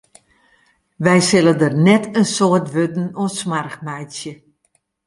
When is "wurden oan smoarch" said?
2.73-3.77